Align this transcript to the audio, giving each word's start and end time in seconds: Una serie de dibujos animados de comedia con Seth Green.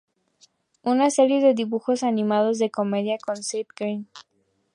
Una 0.81 1.11
serie 1.11 1.41
de 1.43 1.53
dibujos 1.53 2.01
animados 2.01 2.57
de 2.57 2.71
comedia 2.71 3.19
con 3.23 3.43
Seth 3.43 3.67
Green. 3.77 4.07